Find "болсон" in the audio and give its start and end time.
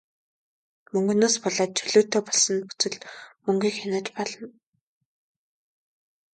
2.25-2.53